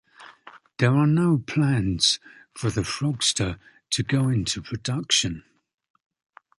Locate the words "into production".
4.29-5.43